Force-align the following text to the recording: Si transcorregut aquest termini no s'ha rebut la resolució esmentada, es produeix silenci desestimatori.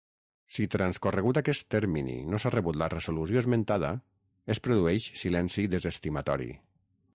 Si 0.53 0.63
transcorregut 0.75 1.39
aquest 1.41 1.67
termini 1.75 2.15
no 2.33 2.39
s'ha 2.43 2.51
rebut 2.55 2.79
la 2.83 2.89
resolució 2.95 3.43
esmentada, 3.45 3.93
es 4.57 4.63
produeix 4.69 5.09
silenci 5.25 5.71
desestimatori. 5.77 6.53